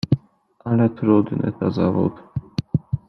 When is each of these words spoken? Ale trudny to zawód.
Ale 0.65 0.89
trudny 0.89 1.51
to 1.59 1.71
zawód. 1.71 2.13